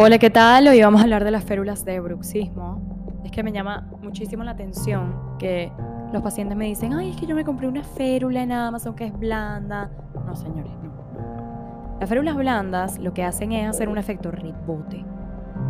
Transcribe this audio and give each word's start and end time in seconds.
Hola, 0.00 0.18
¿qué 0.18 0.30
tal? 0.30 0.68
Hoy 0.68 0.80
vamos 0.80 1.00
a 1.00 1.02
hablar 1.02 1.24
de 1.24 1.32
las 1.32 1.42
férulas 1.42 1.84
de 1.84 1.98
bruxismo. 1.98 3.20
Es 3.24 3.32
que 3.32 3.42
me 3.42 3.50
llama 3.50 3.88
muchísimo 4.00 4.44
la 4.44 4.52
atención 4.52 5.36
que 5.40 5.72
los 6.12 6.22
pacientes 6.22 6.56
me 6.56 6.66
dicen, 6.66 6.92
ay, 6.92 7.10
es 7.10 7.16
que 7.16 7.26
yo 7.26 7.34
me 7.34 7.44
compré 7.44 7.66
una 7.66 7.82
férula 7.82 8.44
en 8.44 8.52
Amazon 8.52 8.94
que 8.94 9.06
es 9.06 9.18
blanda. 9.18 9.90
No, 10.24 10.36
señores, 10.36 10.70
no. 10.84 11.98
Las 11.98 12.08
férulas 12.08 12.36
blandas 12.36 12.96
lo 13.00 13.12
que 13.12 13.24
hacen 13.24 13.50
es 13.50 13.68
hacer 13.68 13.88
un 13.88 13.98
efecto 13.98 14.30
rebote. 14.30 15.04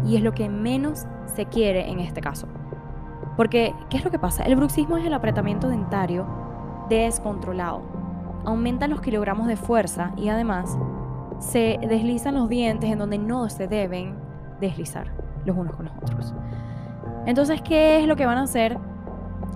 Y 0.04 0.16
es 0.16 0.22
lo 0.22 0.34
que 0.34 0.50
menos 0.50 1.06
se 1.34 1.46
quiere 1.46 1.90
en 1.90 1.98
este 1.98 2.20
caso. 2.20 2.48
Porque, 3.34 3.74
¿qué 3.88 3.96
es 3.96 4.04
lo 4.04 4.10
que 4.10 4.18
pasa? 4.18 4.44
El 4.44 4.56
bruxismo 4.56 4.98
es 4.98 5.06
el 5.06 5.14
apretamiento 5.14 5.70
dentario 5.70 6.26
descontrolado. 6.90 7.80
Aumenta 8.44 8.88
los 8.88 9.00
kilogramos 9.00 9.46
de 9.46 9.56
fuerza 9.56 10.12
y 10.18 10.28
además 10.28 10.76
se 11.38 11.78
deslizan 11.88 12.34
los 12.34 12.48
dientes 12.48 12.90
en 12.90 12.98
donde 12.98 13.18
no 13.18 13.48
se 13.48 13.68
deben 13.68 14.16
deslizar 14.60 15.12
los 15.44 15.56
unos 15.56 15.76
con 15.76 15.86
los 15.86 15.94
otros. 15.96 16.34
Entonces, 17.26 17.60
¿qué 17.62 18.00
es 18.00 18.06
lo 18.06 18.16
que 18.16 18.26
van 18.26 18.38
a 18.38 18.42
hacer 18.42 18.78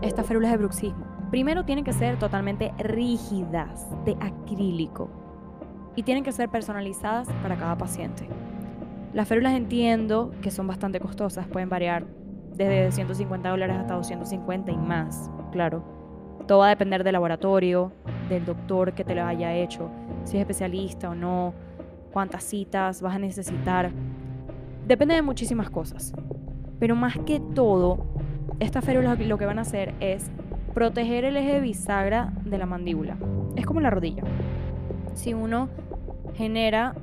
estas 0.00 0.26
férulas 0.26 0.52
de 0.52 0.58
bruxismo? 0.58 1.04
Primero 1.30 1.64
tienen 1.64 1.84
que 1.84 1.92
ser 1.92 2.18
totalmente 2.18 2.72
rígidas, 2.78 3.88
de 4.04 4.16
acrílico, 4.20 5.08
y 5.96 6.02
tienen 6.02 6.24
que 6.24 6.32
ser 6.32 6.48
personalizadas 6.48 7.28
para 7.42 7.56
cada 7.56 7.76
paciente. 7.76 8.28
Las 9.12 9.28
férulas 9.28 9.54
entiendo 9.54 10.32
que 10.42 10.50
son 10.50 10.66
bastante 10.66 11.00
costosas, 11.00 11.46
pueden 11.46 11.68
variar 11.68 12.04
desde 12.54 12.92
150 12.92 13.48
dólares 13.48 13.76
hasta 13.76 13.94
250 13.94 14.72
y 14.72 14.76
más, 14.76 15.30
claro. 15.50 15.82
Todo 16.46 16.58
va 16.58 16.66
a 16.66 16.70
depender 16.70 17.04
del 17.04 17.12
laboratorio, 17.12 17.92
del 18.28 18.44
doctor 18.44 18.92
que 18.94 19.04
te 19.04 19.14
lo 19.14 19.24
haya 19.24 19.54
hecho, 19.54 19.90
si 20.24 20.36
es 20.36 20.40
especialista 20.40 21.10
o 21.10 21.14
no, 21.14 21.54
cuántas 22.12 22.44
citas 22.44 23.02
vas 23.02 23.16
a 23.16 23.18
necesitar. 23.18 23.90
Depende 24.86 25.14
de 25.14 25.22
muchísimas 25.22 25.70
cosas. 25.70 26.12
Pero 26.78 26.96
más 26.96 27.18
que 27.18 27.40
todo, 27.40 28.04
estas 28.60 28.84
férulas 28.84 29.18
lo 29.20 29.38
que 29.38 29.46
van 29.46 29.58
a 29.58 29.62
hacer 29.62 29.94
es 30.00 30.30
proteger 30.74 31.24
el 31.24 31.36
eje 31.36 31.60
bisagra 31.60 32.32
de 32.44 32.58
la 32.58 32.66
mandíbula. 32.66 33.16
Es 33.56 33.66
como 33.66 33.80
la 33.80 33.90
rodilla. 33.90 34.22
Si 35.14 35.34
uno 35.34 35.68
genera, 36.34 36.94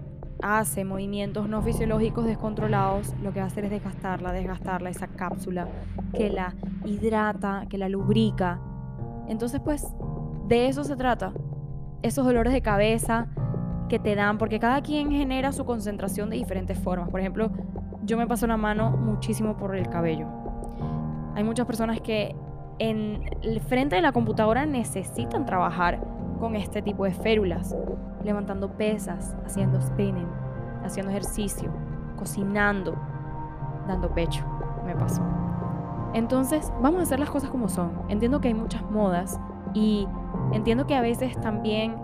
hace 0.41 0.85
movimientos 0.85 1.49
no 1.49 1.61
fisiológicos 1.61 2.25
descontrolados, 2.25 3.13
lo 3.21 3.33
que 3.33 3.39
va 3.39 3.45
a 3.45 3.47
hacer 3.47 3.65
es 3.65 3.71
desgastarla, 3.71 4.31
desgastarla, 4.31 4.89
esa 4.89 5.07
cápsula 5.07 5.67
que 6.13 6.29
la 6.29 6.55
hidrata, 6.85 7.65
que 7.69 7.77
la 7.77 7.89
lubrica. 7.89 8.59
Entonces, 9.27 9.59
pues, 9.59 9.87
de 10.47 10.67
eso 10.67 10.83
se 10.83 10.95
trata. 10.95 11.33
Esos 12.01 12.25
dolores 12.25 12.53
de 12.53 12.61
cabeza, 12.61 13.27
que 13.89 13.99
te 13.99 14.15
dan, 14.15 14.37
porque 14.37 14.59
cada 14.59 14.81
quien 14.81 15.11
genera 15.11 15.51
su 15.51 15.65
concentración 15.65 16.29
de 16.29 16.37
diferentes 16.37 16.79
formas. 16.79 17.09
Por 17.09 17.19
ejemplo, 17.19 17.51
yo 18.03 18.17
me 18.17 18.25
paso 18.25 18.47
la 18.47 18.55
mano 18.55 18.91
muchísimo 18.91 19.57
por 19.57 19.75
el 19.75 19.89
cabello. 19.89 20.27
Hay 21.35 21.43
muchas 21.43 21.65
personas 21.65 21.99
que 21.99 22.35
en 22.79 23.23
el 23.41 23.59
frente 23.59 23.97
de 23.97 24.01
la 24.01 24.13
computadora 24.13 24.65
necesitan 24.65 25.45
trabajar 25.45 25.99
con 26.39 26.55
este 26.55 26.81
tipo 26.81 27.03
de 27.03 27.11
férulas, 27.11 27.75
levantando 28.23 28.71
pesas, 28.77 29.35
haciendo 29.45 29.81
spinning, 29.81 30.27
haciendo 30.85 31.11
ejercicio, 31.11 31.69
cocinando, 32.17 32.95
dando 33.87 34.09
pecho. 34.13 34.45
Me 34.85 34.95
pasó. 34.95 35.21
Entonces, 36.13 36.71
vamos 36.81 37.01
a 37.01 37.03
hacer 37.03 37.19
las 37.19 37.29
cosas 37.29 37.49
como 37.49 37.67
son. 37.67 37.91
Entiendo 38.07 38.39
que 38.39 38.47
hay 38.47 38.53
muchas 38.53 38.89
modas 38.89 39.39
y 39.73 40.07
entiendo 40.53 40.87
que 40.87 40.95
a 40.95 41.01
veces 41.01 41.39
también 41.41 41.95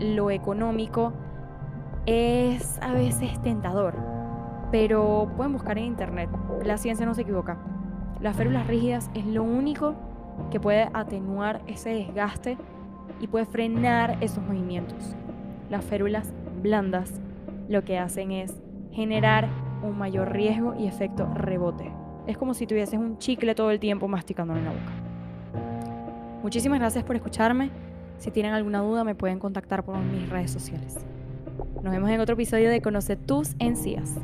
lo 0.00 0.30
económico 0.30 1.12
es 2.06 2.78
a 2.82 2.92
veces 2.92 3.40
tentador, 3.42 3.94
pero 4.72 5.30
pueden 5.36 5.52
buscar 5.52 5.78
en 5.78 5.84
internet. 5.84 6.30
La 6.64 6.78
ciencia 6.78 7.06
no 7.06 7.14
se 7.14 7.22
equivoca. 7.22 7.58
Las 8.20 8.36
férulas 8.36 8.66
rígidas 8.66 9.10
es 9.14 9.26
lo 9.26 9.42
único 9.42 9.94
que 10.50 10.60
puede 10.60 10.88
atenuar 10.92 11.60
ese 11.66 11.90
desgaste 11.90 12.56
y 13.20 13.26
puede 13.26 13.44
frenar 13.46 14.16
esos 14.20 14.42
movimientos. 14.42 15.14
Las 15.68 15.84
férulas 15.84 16.32
blandas 16.62 17.20
lo 17.68 17.84
que 17.84 17.98
hacen 17.98 18.32
es 18.32 18.60
generar 18.92 19.48
un 19.82 19.96
mayor 19.96 20.32
riesgo 20.32 20.74
y 20.78 20.86
efecto 20.86 21.26
rebote. 21.34 21.92
Es 22.26 22.36
como 22.36 22.54
si 22.54 22.66
tuvieses 22.66 22.98
un 22.98 23.18
chicle 23.18 23.54
todo 23.54 23.70
el 23.70 23.80
tiempo 23.80 24.08
masticando 24.08 24.54
en 24.56 24.64
la 24.64 24.70
boca. 24.70 24.92
Muchísimas 26.42 26.78
gracias 26.78 27.04
por 27.04 27.16
escucharme. 27.16 27.70
Si 28.20 28.30
tienen 28.30 28.52
alguna 28.52 28.80
duda 28.80 29.02
me 29.02 29.14
pueden 29.14 29.38
contactar 29.38 29.82
por 29.82 29.96
mis 29.96 30.28
redes 30.28 30.50
sociales. 30.50 30.98
Nos 31.82 31.90
vemos 31.90 32.10
en 32.10 32.20
otro 32.20 32.34
episodio 32.34 32.68
de 32.68 32.82
Conoce 32.82 33.16
tus 33.16 33.54
encías. 33.58 34.16